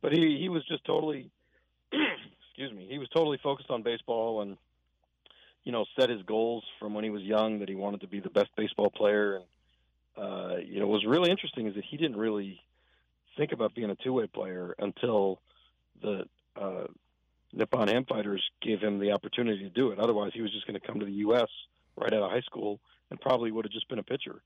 But 0.00 0.12
he 0.12 0.38
he 0.40 0.48
was 0.48 0.66
just 0.66 0.84
totally, 0.84 1.30
excuse 1.92 2.72
me, 2.72 2.86
he 2.90 2.98
was 2.98 3.08
totally 3.08 3.38
focused 3.42 3.70
on 3.70 3.82
baseball 3.82 4.42
and 4.42 4.56
you 5.64 5.72
know 5.72 5.84
set 5.98 6.10
his 6.10 6.22
goals 6.22 6.64
from 6.78 6.94
when 6.94 7.04
he 7.04 7.10
was 7.10 7.22
young 7.22 7.60
that 7.60 7.68
he 7.68 7.74
wanted 7.74 8.00
to 8.00 8.08
be 8.08 8.20
the 8.20 8.30
best 8.30 8.50
baseball 8.56 8.90
player. 8.90 9.36
And 9.36 9.44
uh, 10.16 10.56
you 10.64 10.80
know 10.80 10.86
what 10.86 10.94
was 10.94 11.06
really 11.06 11.30
interesting 11.30 11.66
is 11.66 11.74
that 11.74 11.84
he 11.84 11.96
didn't 11.96 12.16
really 12.16 12.60
think 13.36 13.52
about 13.52 13.74
being 13.74 13.90
a 13.90 13.96
two 13.96 14.12
way 14.12 14.26
player 14.26 14.74
until 14.78 15.40
the 16.02 16.24
uh, 16.60 16.84
Nippon 17.52 17.88
Ham 17.88 18.04
Fighters 18.04 18.42
gave 18.60 18.80
him 18.80 18.98
the 18.98 19.12
opportunity 19.12 19.62
to 19.62 19.70
do 19.70 19.90
it. 19.90 19.98
Otherwise, 19.98 20.32
he 20.34 20.42
was 20.42 20.52
just 20.52 20.66
going 20.66 20.78
to 20.78 20.86
come 20.86 21.00
to 21.00 21.06
the 21.06 21.12
U.S. 21.12 21.48
right 21.96 22.12
out 22.12 22.22
of 22.22 22.30
high 22.30 22.42
school 22.42 22.80
and 23.10 23.20
probably 23.20 23.50
would 23.50 23.64
have 23.64 23.72
just 23.72 23.88
been 23.88 23.98
a 23.98 24.02
pitcher. 24.02 24.42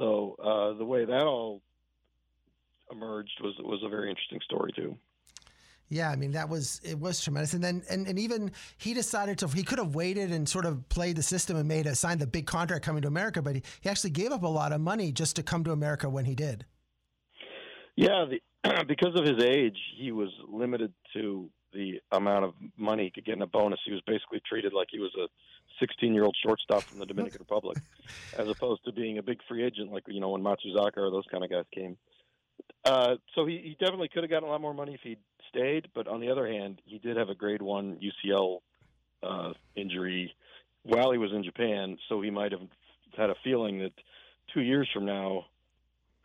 So 0.00 0.34
uh, 0.42 0.78
the 0.78 0.84
way 0.84 1.04
that 1.04 1.22
all 1.22 1.60
emerged 2.90 3.38
was 3.42 3.54
was 3.58 3.80
a 3.84 3.88
very 3.88 4.08
interesting 4.08 4.40
story 4.44 4.72
too. 4.74 4.96
Yeah, 5.90 6.10
I 6.10 6.16
mean 6.16 6.32
that 6.32 6.48
was 6.48 6.80
it 6.82 6.98
was 6.98 7.20
tremendous, 7.20 7.52
and 7.52 7.62
then 7.62 7.82
and, 7.90 8.06
and 8.06 8.18
even 8.18 8.52
he 8.78 8.94
decided 8.94 9.38
to 9.38 9.48
he 9.48 9.62
could 9.62 9.78
have 9.78 9.94
waited 9.94 10.32
and 10.32 10.48
sort 10.48 10.64
of 10.64 10.88
played 10.88 11.16
the 11.16 11.22
system 11.22 11.56
and 11.56 11.68
made 11.68 11.86
a 11.86 11.94
signed 11.94 12.20
the 12.20 12.26
big 12.26 12.46
contract 12.46 12.82
coming 12.82 13.02
to 13.02 13.08
America, 13.08 13.42
but 13.42 13.56
he, 13.56 13.62
he 13.82 13.90
actually 13.90 14.10
gave 14.10 14.32
up 14.32 14.42
a 14.42 14.48
lot 14.48 14.72
of 14.72 14.80
money 14.80 15.12
just 15.12 15.36
to 15.36 15.42
come 15.42 15.64
to 15.64 15.72
America 15.72 16.08
when 16.08 16.24
he 16.24 16.34
did. 16.34 16.64
Yeah, 17.96 18.24
the, 18.24 18.84
because 18.88 19.14
of 19.18 19.26
his 19.26 19.44
age, 19.44 19.76
he 19.98 20.12
was 20.12 20.30
limited 20.48 20.94
to 21.12 21.50
the 21.74 22.00
amount 22.12 22.46
of 22.46 22.54
money 22.78 23.04
he 23.04 23.10
could 23.10 23.26
get 23.26 23.36
in 23.36 23.42
a 23.42 23.46
bonus. 23.46 23.80
He 23.84 23.92
was 23.92 24.00
basically 24.06 24.40
treated 24.48 24.72
like 24.72 24.88
he 24.90 24.98
was 24.98 25.12
a 25.16 25.26
16 25.80 26.14
year 26.14 26.24
old 26.24 26.36
shortstop 26.44 26.82
from 26.82 26.98
the 26.98 27.06
Dominican 27.06 27.38
Republic, 27.40 27.78
as 28.38 28.48
opposed 28.48 28.84
to 28.84 28.92
being 28.92 29.18
a 29.18 29.22
big 29.22 29.38
free 29.48 29.64
agent 29.64 29.90
like 29.92 30.04
you 30.06 30.20
know 30.20 30.30
when 30.30 30.42
Matsuzaka 30.42 30.98
or 30.98 31.10
those 31.10 31.26
kind 31.30 31.42
of 31.42 31.50
guys 31.50 31.64
came. 31.74 31.96
Uh, 32.84 33.16
so 33.34 33.46
he, 33.46 33.58
he 33.58 33.76
definitely 33.78 34.08
could 34.08 34.22
have 34.22 34.30
gotten 34.30 34.48
a 34.48 34.52
lot 34.52 34.60
more 34.60 34.74
money 34.74 34.94
if 34.94 35.00
he'd 35.02 35.18
stayed, 35.48 35.88
but 35.94 36.06
on 36.06 36.20
the 36.20 36.30
other 36.30 36.46
hand, 36.46 36.80
he 36.84 36.98
did 36.98 37.16
have 37.16 37.28
a 37.28 37.34
grade 37.34 37.60
one 37.60 37.98
UCL 38.00 38.60
uh, 39.22 39.52
injury 39.74 40.34
while 40.82 41.10
he 41.10 41.18
was 41.18 41.32
in 41.32 41.44
Japan, 41.44 41.98
so 42.08 42.20
he 42.20 42.30
might 42.30 42.52
have 42.52 42.62
had 43.16 43.30
a 43.30 43.34
feeling 43.44 43.80
that 43.80 43.92
two 44.54 44.62
years 44.62 44.88
from 44.94 45.04
now, 45.04 45.46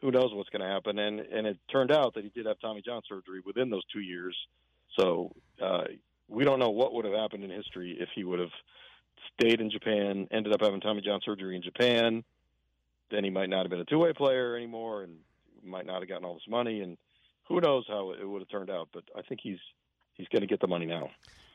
who 0.01 0.11
knows 0.11 0.33
what's 0.33 0.49
going 0.49 0.61
to 0.61 0.67
happen. 0.67 0.99
And 0.99 1.19
and 1.19 1.47
it 1.47 1.57
turned 1.71 1.91
out 1.91 2.13
that 2.15 2.23
he 2.23 2.29
did 2.29 2.45
have 2.45 2.59
Tommy 2.59 2.81
John 2.81 3.01
surgery 3.07 3.41
within 3.45 3.69
those 3.69 3.83
two 3.91 4.01
years, 4.01 4.35
so 4.97 5.31
uh, 5.61 5.85
we 6.27 6.43
don't 6.43 6.59
know 6.59 6.69
what 6.69 6.93
would 6.93 7.05
have 7.05 7.13
happened 7.13 7.43
in 7.43 7.49
history 7.49 7.97
if 7.99 8.09
he 8.15 8.23
would 8.23 8.39
have 8.39 8.51
stayed 9.37 9.61
in 9.61 9.71
Japan, 9.71 10.27
ended 10.31 10.53
up 10.53 10.61
having 10.61 10.81
Tommy 10.81 11.01
John 11.01 11.19
surgery 11.23 11.55
in 11.55 11.61
Japan. 11.61 12.23
Then 13.11 13.23
he 13.23 13.29
might 13.29 13.49
not 13.49 13.63
have 13.63 13.69
been 13.69 13.79
a 13.79 13.85
two 13.85 13.99
way 13.99 14.13
player 14.13 14.55
anymore 14.55 15.03
and 15.03 15.17
might 15.63 15.85
not 15.85 16.01
have 16.01 16.09
gotten 16.09 16.25
all 16.25 16.33
this 16.35 16.47
money. 16.49 16.81
And 16.81 16.97
who 17.47 17.61
knows 17.61 17.85
how 17.87 18.11
it 18.11 18.27
would 18.27 18.41
have 18.41 18.49
turned 18.49 18.69
out. 18.69 18.89
But 18.93 19.03
I 19.15 19.21
think 19.21 19.41
he's 19.43 19.59
he's 20.13 20.27
going 20.29 20.41
to 20.41 20.47
get 20.47 20.59
the 20.59 20.67
money 20.67 20.85
now. 20.85 21.09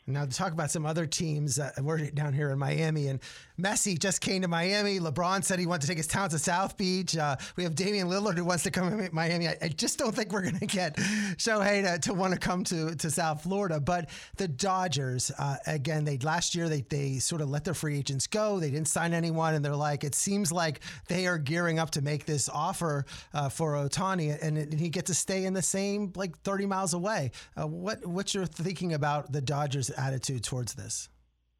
Now 0.07 0.25
to 0.25 0.31
talk 0.31 0.53
about 0.53 0.71
some 0.71 0.87
other 0.87 1.07
teams, 1.07 1.59
uh, 1.59 1.71
we're 1.83 2.11
down 2.11 2.33
here 2.33 2.51
in 2.51 2.59
Miami, 2.59 3.09
and 3.09 3.21
Messi 3.61 3.99
just 3.99 4.21
came 4.21 4.43
to 4.43 4.49
Miami. 4.49 4.99
LeBron 4.99 5.45
said 5.45 5.59
he 5.59 5.67
wants 5.67 5.85
to 5.85 5.91
take 5.91 5.99
his 5.99 6.07
talent 6.07 6.33
to 6.33 6.39
South 6.39 6.77
Beach. 6.77 7.17
Uh, 7.17 7.37
we 7.57 7.65
have 7.65 7.75
Damian 7.75 8.09
Lillard 8.09 8.37
who 8.37 8.45
wants 8.45 8.63
to 8.65 8.71
come 8.71 8.91
to 8.91 9.13
Miami. 9.13 9.49
I, 9.49 9.57
I 9.63 9.69
just 9.69 9.99
don't 9.99 10.15
think 10.15 10.33
we're 10.33 10.43
going 10.43 10.59
to 10.59 10.67
get 10.67 10.97
Shohei 11.37 11.85
to, 11.85 11.99
to 12.01 12.15
want 12.15 12.33
to 12.33 12.39
come 12.39 12.65
to, 12.65 12.95
to 12.97 13.11
South 13.11 13.43
Florida. 13.43 13.81
But 13.81 14.11
the 14.37 14.49
Dodgers, 14.49 15.31
uh, 15.39 15.57
again, 15.67 16.05
they 16.05 16.19
last 16.19 16.55
year 16.55 16.69
they 16.69 16.81
they 16.83 17.19
sort 17.19 17.43
of 17.43 17.51
let 17.51 17.65
their 17.65 17.75
free 17.75 17.99
agents 17.99 18.27
go. 18.27 18.59
They 18.59 18.71
didn't 18.71 18.89
sign 18.89 19.13
anyone, 19.13 19.55
and 19.55 19.65
they're 19.65 19.77
like, 19.77 20.05
it 20.05 20.15
seems 20.15 20.51
like 20.51 20.81
they 21.09 21.27
are 21.27 21.39
gearing 21.39 21.79
up 21.79 21.91
to 21.91 22.03
make 22.03 22.25
this 22.25 22.49
offer 22.49 23.05
uh, 23.35 23.49
for 23.49 23.75
Ohtani, 23.75 24.37
and, 24.43 24.57
and, 24.57 24.81
he 24.81 24.89
gets 24.89 25.09
to 25.09 25.15
stay 25.15 25.45
in 25.45 25.53
the 25.53 25.63
same 25.63 26.13
like 26.17 26.39
30 26.39 26.65
miles 26.67 26.95
away. 26.95 27.33
Uh, 27.61 27.67
what 27.67 28.05
what's 28.07 28.35
your 28.35 28.47
thinking 28.47 28.95
about 28.95 29.31
the 29.33 29.41
Dodgers' 29.41 29.90
attitude 29.97 30.45
towards 30.45 30.75
this? 30.75 31.09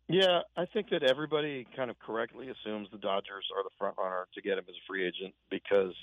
Yeah, 0.09 0.41
I 0.57 0.67
think 0.67 0.91
that 0.91 1.05
everybody 1.05 1.67
kind 1.77 1.89
of 1.89 1.99
correctly 2.01 2.49
assumes 2.49 2.89
the 2.91 2.99
Dodgers 2.99 3.47
are 3.57 3.63
the 3.63 3.71
front 3.79 3.97
runner 3.97 4.27
to 4.35 4.43
get 4.43 4.59
him 4.59 4.65
as 4.69 4.75
a 4.75 4.85
free 4.89 5.07
agent 5.07 5.35
because, 5.51 5.95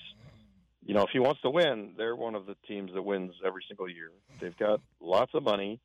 you 0.86 0.94
know, 0.94 1.02
if 1.02 1.10
he 1.12 1.20
wants 1.20 1.42
to 1.42 1.50
win, 1.50 1.94
they're 1.98 2.16
one 2.16 2.34
of 2.34 2.46
the 2.46 2.56
teams 2.68 2.92
that 2.94 3.02
wins 3.02 3.34
every 3.46 3.64
single 3.68 3.90
year. 3.90 4.12
They've 4.40 4.56
got 4.56 4.80
lots 5.02 5.34
of 5.34 5.44
money. 5.44 5.82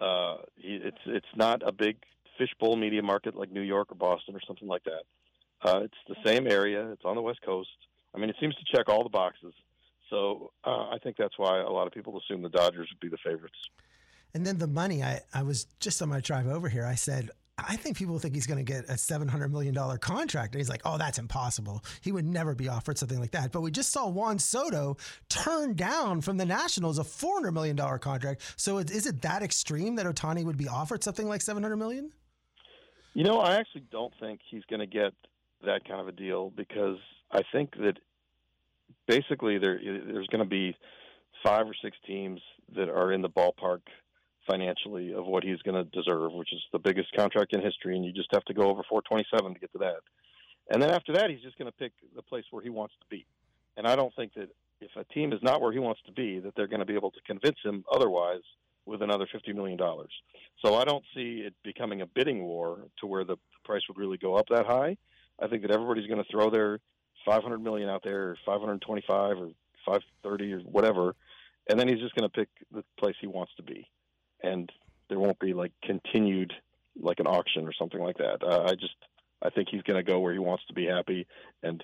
Uh, 0.00 0.36
it's 0.56 1.00
it's 1.06 1.26
not 1.34 1.62
a 1.66 1.72
big 1.72 1.96
fishbowl 2.38 2.76
media 2.76 3.02
market 3.02 3.34
like 3.34 3.50
New 3.50 3.60
York 3.60 3.90
or 3.90 3.96
Boston 3.96 4.36
or 4.36 4.40
something 4.46 4.68
like 4.68 4.84
that. 4.84 5.02
Uh, 5.64 5.80
it's 5.80 5.98
the 6.08 6.16
same 6.24 6.46
area. 6.46 6.90
It's 6.92 7.04
on 7.04 7.16
the 7.16 7.22
West 7.22 7.40
Coast. 7.44 7.70
I 8.14 8.18
mean, 8.18 8.30
it 8.30 8.36
seems 8.40 8.54
to 8.56 8.76
check 8.76 8.88
all 8.88 9.02
the 9.02 9.10
boxes. 9.10 9.54
So 10.10 10.52
uh, 10.64 10.90
I 10.90 10.98
think 11.02 11.16
that's 11.16 11.38
why 11.38 11.58
a 11.60 11.70
lot 11.70 11.86
of 11.86 11.92
people 11.92 12.18
assume 12.18 12.42
the 12.42 12.50
Dodgers 12.50 12.88
would 12.92 13.00
be 13.00 13.08
the 13.08 13.18
favorites. 13.24 13.56
And 14.34 14.46
then 14.46 14.58
the 14.58 14.66
money, 14.66 15.02
I, 15.02 15.20
I 15.34 15.42
was 15.42 15.66
just 15.78 16.00
on 16.00 16.08
my 16.08 16.20
drive 16.20 16.46
over 16.46 16.68
here. 16.68 16.86
I 16.86 16.94
said, 16.94 17.30
I 17.58 17.76
think 17.76 17.96
people 17.96 18.18
think 18.18 18.34
he's 18.34 18.46
going 18.46 18.64
to 18.64 18.72
get 18.72 18.84
a 18.88 18.94
$700 18.94 19.50
million 19.50 19.74
contract. 19.98 20.54
And 20.54 20.60
he's 20.60 20.70
like, 20.70 20.80
oh, 20.84 20.96
that's 20.96 21.18
impossible. 21.18 21.84
He 22.00 22.10
would 22.10 22.24
never 22.24 22.54
be 22.54 22.68
offered 22.68 22.96
something 22.96 23.20
like 23.20 23.32
that. 23.32 23.52
But 23.52 23.60
we 23.60 23.70
just 23.70 23.92
saw 23.92 24.08
Juan 24.08 24.38
Soto 24.38 24.96
turn 25.28 25.74
down 25.74 26.22
from 26.22 26.38
the 26.38 26.46
Nationals 26.46 26.98
a 26.98 27.02
$400 27.02 27.52
million 27.52 27.76
contract. 27.76 28.54
So 28.56 28.78
is 28.78 29.06
it 29.06 29.20
that 29.22 29.42
extreme 29.42 29.96
that 29.96 30.06
Ohtani 30.06 30.44
would 30.44 30.56
be 30.56 30.66
offered 30.66 31.04
something 31.04 31.28
like 31.28 31.42
700 31.42 31.76
million? 31.76 32.10
You 33.14 33.24
know, 33.24 33.40
I 33.40 33.56
actually 33.56 33.84
don't 33.92 34.14
think 34.18 34.40
he's 34.50 34.64
going 34.64 34.80
to 34.80 34.86
get 34.86 35.12
that 35.64 35.86
kind 35.86 36.00
of 36.00 36.08
a 36.08 36.12
deal 36.12 36.50
because 36.56 36.96
I 37.30 37.42
think 37.52 37.76
that 37.76 37.98
basically 39.06 39.58
there 39.58 39.78
there's 39.78 40.26
going 40.28 40.42
to 40.42 40.48
be 40.48 40.74
five 41.44 41.66
or 41.66 41.74
six 41.82 41.96
teams 42.06 42.40
that 42.74 42.88
are 42.88 43.12
in 43.12 43.20
the 43.20 43.30
ballpark– 43.30 43.80
financially 44.46 45.12
of 45.12 45.26
what 45.26 45.44
he's 45.44 45.60
going 45.62 45.74
to 45.74 45.90
deserve, 45.90 46.32
which 46.32 46.52
is 46.52 46.60
the 46.72 46.78
biggest 46.78 47.12
contract 47.16 47.52
in 47.54 47.62
history, 47.62 47.96
and 47.96 48.04
you 48.04 48.12
just 48.12 48.32
have 48.32 48.44
to 48.44 48.54
go 48.54 48.62
over 48.62 48.82
427 48.88 49.54
to 49.54 49.60
get 49.60 49.72
to 49.72 49.78
that. 49.78 50.00
And 50.70 50.82
then 50.82 50.90
after 50.90 51.12
that, 51.14 51.30
he's 51.30 51.42
just 51.42 51.58
going 51.58 51.70
to 51.70 51.76
pick 51.76 51.92
the 52.14 52.22
place 52.22 52.44
where 52.50 52.62
he 52.62 52.70
wants 52.70 52.94
to 53.00 53.06
be. 53.08 53.26
And 53.76 53.86
I 53.86 53.96
don't 53.96 54.14
think 54.14 54.34
that 54.34 54.48
if 54.80 54.90
a 54.96 55.04
team 55.12 55.32
is 55.32 55.40
not 55.42 55.60
where 55.60 55.72
he 55.72 55.78
wants 55.78 56.00
to 56.06 56.12
be, 56.12 56.40
that 56.40 56.54
they're 56.56 56.66
going 56.66 56.80
to 56.80 56.86
be 56.86 56.94
able 56.94 57.10
to 57.10 57.20
convince 57.26 57.58
him 57.64 57.84
otherwise 57.92 58.42
with 58.84 59.02
another 59.02 59.26
$50 59.32 59.54
million. 59.54 59.78
So 60.64 60.74
I 60.74 60.84
don't 60.84 61.04
see 61.14 61.44
it 61.46 61.54
becoming 61.62 62.00
a 62.00 62.06
bidding 62.06 62.42
war 62.42 62.78
to 63.00 63.06
where 63.06 63.24
the 63.24 63.36
price 63.64 63.82
would 63.88 63.98
really 63.98 64.18
go 64.18 64.34
up 64.34 64.46
that 64.50 64.66
high. 64.66 64.96
I 65.40 65.46
think 65.46 65.62
that 65.62 65.70
everybody's 65.70 66.08
going 66.08 66.22
to 66.22 66.30
throw 66.30 66.50
their 66.50 66.80
500 67.24 67.58
million 67.62 67.88
out 67.88 68.02
there, 68.04 68.30
or 68.30 68.36
525 68.44 69.38
or 69.38 69.50
530 69.86 70.52
or 70.52 70.58
whatever, 70.60 71.14
and 71.68 71.78
then 71.78 71.88
he's 71.88 72.00
just 72.00 72.14
going 72.14 72.28
to 72.28 72.36
pick 72.36 72.48
the 72.72 72.82
place 72.98 73.14
he 73.20 73.28
wants 73.28 73.52
to 73.56 73.62
be 73.62 73.88
and 74.42 74.70
there 75.08 75.18
won't 75.18 75.38
be 75.38 75.54
like 75.54 75.72
continued 75.82 76.52
like 77.00 77.20
an 77.20 77.26
auction 77.26 77.66
or 77.66 77.72
something 77.72 78.00
like 78.00 78.18
that. 78.18 78.42
Uh, 78.42 78.64
I 78.64 78.74
just 78.74 78.96
I 79.42 79.50
think 79.50 79.68
he's 79.70 79.82
going 79.82 80.02
to 80.04 80.10
go 80.10 80.20
where 80.20 80.32
he 80.32 80.38
wants 80.38 80.64
to 80.66 80.74
be 80.74 80.86
happy, 80.86 81.26
and 81.62 81.82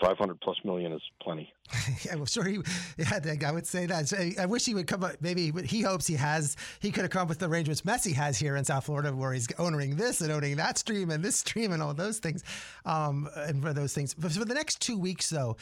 500 0.00 0.40
plus 0.40 0.56
million 0.64 0.92
is 0.92 1.02
plenty. 1.20 1.52
yeah, 2.04 2.12
I'm 2.12 2.24
sure 2.26 2.44
he. 2.44 2.58
Yeah, 2.96 3.20
I 3.46 3.52
would 3.52 3.66
say 3.66 3.86
that. 3.86 4.36
I 4.38 4.46
wish 4.46 4.64
he 4.64 4.74
would 4.74 4.86
come 4.86 5.04
up. 5.04 5.16
Maybe 5.20 5.50
he 5.64 5.82
hopes 5.82 6.06
he 6.06 6.14
has. 6.14 6.56
He 6.80 6.90
could 6.90 7.02
have 7.02 7.10
come 7.10 7.22
up 7.22 7.28
with 7.28 7.38
the 7.38 7.48
arrangements 7.48 7.82
Messi 7.82 8.12
has 8.14 8.38
here 8.38 8.56
in 8.56 8.64
South 8.64 8.84
Florida, 8.84 9.14
where 9.14 9.32
he's 9.32 9.48
owning 9.58 9.96
this 9.96 10.20
and 10.20 10.32
owning 10.32 10.56
that 10.56 10.78
stream 10.78 11.10
and 11.10 11.24
this 11.24 11.36
stream 11.36 11.72
and 11.72 11.82
all 11.82 11.94
those 11.94 12.18
things, 12.18 12.44
um, 12.86 13.28
and 13.36 13.62
for 13.62 13.72
those 13.72 13.92
things. 13.92 14.14
But 14.14 14.32
for 14.32 14.44
the 14.44 14.54
next 14.54 14.80
two 14.80 14.98
weeks, 14.98 15.30
though, 15.30 15.56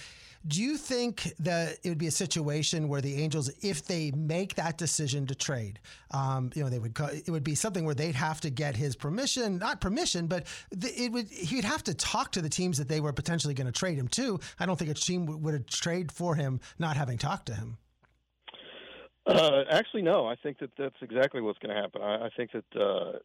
do 0.47 0.62
you 0.62 0.76
think 0.76 1.33
that 1.40 1.78
it 1.83 1.88
would 1.88 1.99
be 1.99 2.06
a 2.06 2.12
situation 2.12 2.88
where 2.88 3.00
the 3.00 3.23
Angels, 3.23 3.50
if 3.62 3.85
they 3.85 4.12
make 4.12 4.54
that 4.54 4.78
decision 4.78 5.26
to 5.26 5.35
trade, 5.35 5.80
um, 6.12 6.50
you 6.54 6.62
know, 6.62 6.68
they 6.68 6.78
would 6.78 6.97
it 7.26 7.30
would 7.30 7.42
be 7.42 7.54
something 7.54 7.85
where 7.85 7.95
they'd 7.95 8.14
have 8.14 8.40
to 8.42 8.50
get 8.50 8.76
his 8.76 8.95
permission, 8.95 9.59
not 9.59 9.80
permission, 9.80 10.26
but 10.26 10.47
it 10.71 11.11
would 11.11 11.28
he'd 11.28 11.64
have 11.64 11.83
to 11.85 11.95
talk 11.95 12.33
to 12.33 12.42
the 12.42 12.49
teams 12.49 12.78
that 12.78 12.88
they 12.88 13.00
were 13.00 13.12
potentially 13.12 13.54
going 13.54 13.66
to 13.66 13.73
trade 13.73 13.99
him 13.99 14.09
to. 14.16 14.40
I 14.58 14.66
don't 14.66 14.78
think 14.78 14.90
a 14.90 14.94
team 14.94 15.26
would, 15.26 15.42
would 15.42 15.66
trade 15.68 16.12
for 16.12 16.35
him 16.35 16.61
not 16.78 16.96
having 16.96 17.18
talked 17.18 17.46
to 17.46 17.54
him. 17.54 17.78
Uh, 19.26 19.64
actually, 19.70 20.02
no. 20.02 20.26
I 20.26 20.37
think 20.37 20.58
that 20.61 20.70
that's 20.78 20.96
exactly 21.02 21.40
what's 21.40 21.58
going 21.58 21.75
to 21.75 21.80
happen. 21.80 22.02
I, 22.02 22.26
I 22.26 22.28
think 22.37 22.50
that 22.52 22.80
uh, 22.80 23.18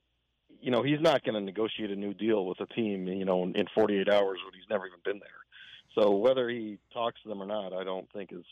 you 0.59 0.71
know 0.71 0.81
he's 0.81 0.99
not 0.99 1.23
going 1.23 1.35
to 1.35 1.41
negotiate 1.41 1.91
a 1.91 1.95
new 1.95 2.13
deal 2.13 2.45
with 2.45 2.59
a 2.59 2.65
team, 2.67 3.07
you 3.07 3.25
know, 3.25 3.43
in, 3.43 3.55
in 3.55 3.67
48 3.75 4.09
hours 4.09 4.39
when 4.43 4.53
he's 4.53 4.69
never 4.69 4.87
even 4.87 4.99
been 5.05 5.19
there. 5.19 5.29
So 5.95 6.15
whether 6.15 6.49
he 6.49 6.79
talks 6.93 7.21
to 7.23 7.29
them 7.29 7.41
or 7.41 7.45
not, 7.45 7.73
I 7.73 7.83
don't 7.83 8.11
think 8.13 8.31
is 8.31 8.45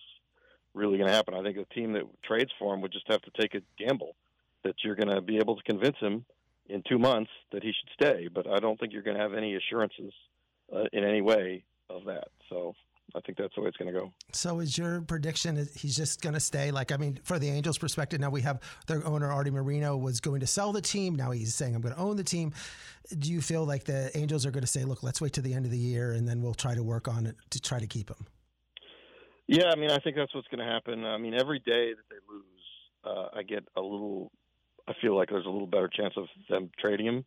really 0.74 0.98
going 0.98 1.08
to 1.08 1.14
happen. 1.14 1.34
I 1.34 1.42
think 1.42 1.58
a 1.58 1.74
team 1.74 1.94
that 1.94 2.04
trades 2.24 2.52
for 2.60 2.74
him 2.74 2.82
would 2.82 2.92
just 2.92 3.08
have 3.08 3.22
to 3.22 3.32
take 3.40 3.56
a 3.56 3.62
gamble 3.78 4.16
that 4.64 4.76
you're 4.84 4.96
going 4.96 5.10
to 5.10 5.22
be 5.22 5.38
able 5.38 5.56
to 5.56 5.64
convince 5.64 5.98
him 6.00 6.26
in 6.68 6.84
two 6.88 7.00
months 7.00 7.32
that 7.52 7.64
he 7.64 7.70
should 7.72 7.90
stay. 7.94 8.28
But 8.28 8.48
I 8.48 8.60
don't 8.60 8.80
think 8.80 8.94
you're 8.94 9.02
going 9.02 9.18
to 9.18 9.24
have 9.24 9.34
any 9.34 9.56
assurances 9.56 10.14
uh, 10.74 10.84
in 10.94 11.04
any 11.04 11.22
way 11.22 11.64
of 11.90 12.06
that. 12.06 12.30
So 12.50 12.76
I 13.16 13.22
think 13.22 13.38
that's 13.38 13.54
the 13.56 13.62
way 13.62 13.68
it's 13.68 13.78
going 13.78 13.92
to 13.94 14.00
go. 14.00 14.14
So, 14.34 14.60
is 14.60 14.78
your 14.78 15.02
prediction 15.02 15.68
he's 15.76 15.96
just 15.96 16.22
going 16.22 16.34
to 16.34 16.40
stay? 16.40 16.72
Like, 16.72 16.92
I 16.92 16.98
mean, 16.98 17.20
for 17.24 17.40
the 17.40 17.50
Angels' 17.50 17.78
perspective, 17.78 18.20
now 18.20 18.30
we 18.30 18.42
have 18.42 18.60
their 18.88 19.06
owner 19.06 19.32
Arte 19.32 19.50
Moreno 19.50 19.98
was 19.98 20.20
going 20.20 20.42
to 20.42 20.48
sell 20.48 20.72
the 20.72 20.82
team. 20.82 21.16
Now 21.16 21.32
he's 21.32 21.56
saying 21.56 21.76
I'm 21.76 21.82
going 21.82 21.96
to 21.96 22.00
own 22.00 22.18
the 22.18 22.24
team. 22.24 22.54
Do 23.18 23.32
you 23.32 23.42
feel 23.42 23.66
like 23.66 23.86
the 23.86 24.16
Angels 24.16 24.46
are 24.46 24.52
going 24.52 24.62
to 24.62 24.68
say, 24.68 24.84
"Look, 24.84 25.02
let's 25.02 25.22
wait 25.22 25.34
to 25.34 25.42
the 25.42 25.54
end 25.54 25.66
of 25.66 25.72
the 25.72 25.78
year, 25.78 26.12
and 26.12 26.28
then 26.28 26.42
we'll 26.42 26.54
try 26.54 26.76
to 26.76 26.84
work 26.84 27.08
on 27.08 27.26
it 27.26 27.36
to 27.52 27.62
try 27.62 27.80
to 27.80 27.88
keep 27.88 28.10
him"? 28.10 28.28
Yeah, 29.48 29.72
I 29.72 29.76
mean, 29.76 29.90
I 29.90 29.98
think 29.98 30.16
that's 30.16 30.34
what's 30.36 30.48
going 30.48 30.66
to 30.66 30.72
happen. 30.72 31.06
I 31.06 31.18
mean, 31.18 31.34
every 31.34 31.60
day 31.60 31.94
that 31.94 32.06
they 32.10 32.18
lose, 32.32 32.44
uh, 33.04 33.38
I 33.38 33.44
get 33.44 33.64
a 33.76 33.82
little. 33.82 34.32
I 34.88 34.94
feel 35.02 35.16
like 35.16 35.30
there's 35.30 35.46
a 35.46 35.50
little 35.50 35.68
better 35.68 35.88
chance 35.88 36.14
of 36.18 36.26
them 36.50 36.70
trading 36.80 37.08
him. 37.08 37.26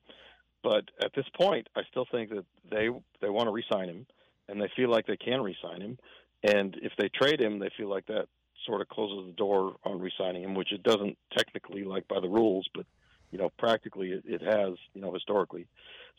But 0.63 0.85
at 1.03 1.13
this 1.17 1.25
point, 1.37 1.69
I 1.75 1.83
still 1.91 2.07
think 2.13 2.31
that 2.31 2.45
they 2.71 2.89
they 3.21 3.29
want 3.29 3.49
to 3.49 3.51
re-sign 3.51 3.89
him 3.89 4.07
and 4.49 4.61
they 4.61 4.71
feel 4.77 4.91
like 4.91 5.07
they 5.07 5.17
can 5.17 5.41
re-sign 5.41 5.81
him. 5.81 5.99
And 6.43 6.77
if 6.83 6.93
they 6.99 7.09
trade 7.09 7.41
him, 7.41 7.59
they 7.59 7.71
feel 7.77 7.89
like 7.89 8.07
that 8.07 8.27
sort 8.67 8.81
of 8.81 8.89
closes 8.89 9.27
the 9.27 9.37
door 9.37 9.77
on 9.85 9.99
re-signing 9.99 10.43
him, 10.43 10.55
which 10.55 10.73
it 10.73 10.83
doesn't 10.83 11.17
technically, 11.37 11.85
like 11.85 12.07
by 12.09 12.21
the 12.21 12.29
rules, 12.29 12.67
but 12.75 12.87
you 13.31 13.39
know, 13.39 13.51
practically 13.59 14.11
it, 14.11 14.23
it 14.27 14.43
has, 14.43 14.75
you 14.95 15.01
know, 15.01 15.13
historically. 15.13 15.67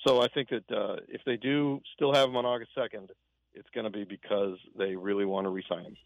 So 0.05 0.21
I 0.21 0.27
think 0.27 0.49
that 0.49 0.75
uh, 0.75 0.95
if 1.07 1.21
they 1.25 1.37
do 1.37 1.79
still 1.95 2.13
have 2.13 2.27
him 2.27 2.35
on 2.35 2.45
August 2.45 2.71
second, 2.75 3.11
it's 3.53 3.69
going 3.73 3.85
to 3.85 3.91
be 3.91 4.03
because 4.03 4.57
they 4.77 4.95
really 4.95 5.25
want 5.25 5.45
to 5.45 5.51
re-sign 5.51 5.85
him. 5.85 5.97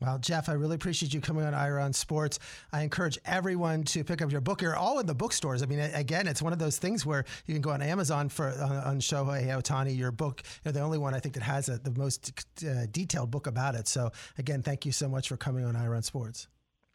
Well, 0.00 0.18
Jeff, 0.18 0.48
I 0.48 0.52
really 0.52 0.74
appreciate 0.74 1.14
you 1.14 1.20
coming 1.20 1.44
on 1.44 1.54
Ira 1.54 1.82
On 1.82 1.92
Sports. 1.92 2.38
I 2.72 2.82
encourage 2.82 3.18
everyone 3.24 3.84
to 3.84 4.04
pick 4.04 4.20
up 4.20 4.30
your 4.30 4.42
book. 4.42 4.60
You're 4.60 4.76
all 4.76 4.98
in 4.98 5.06
the 5.06 5.14
bookstores. 5.14 5.62
I 5.62 5.66
mean, 5.66 5.78
again, 5.78 6.26
it's 6.26 6.42
one 6.42 6.52
of 6.52 6.58
those 6.58 6.76
things 6.78 7.06
where 7.06 7.24
you 7.46 7.54
can 7.54 7.62
go 7.62 7.70
on 7.70 7.80
Amazon 7.80 8.28
for 8.28 8.48
uh, 8.48 8.88
on 8.88 9.00
Shohei 9.00 9.46
Ohtani. 9.46 9.96
Your 9.96 10.12
book, 10.12 10.42
you're 10.64 10.72
the 10.72 10.80
only 10.80 10.98
one 10.98 11.14
I 11.14 11.20
think 11.20 11.34
that 11.34 11.42
has 11.42 11.68
a, 11.70 11.78
the 11.78 11.92
most 11.92 12.44
uh, 12.62 12.86
detailed 12.90 13.30
book 13.30 13.46
about 13.46 13.74
it. 13.74 13.88
So, 13.88 14.10
again, 14.36 14.62
thank 14.62 14.84
you 14.84 14.92
so 14.92 15.08
much 15.08 15.28
for 15.28 15.36
coming 15.36 15.64
on 15.64 15.76
Ira 15.76 15.96
On 15.96 16.02
Sports. 16.02 16.48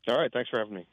All 0.08 0.18
right, 0.18 0.32
thanks 0.32 0.50
for 0.50 0.60
having 0.60 0.76
me. 0.76 0.86